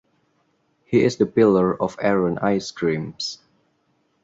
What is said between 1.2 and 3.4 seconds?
pillar of Arun Ice Creams.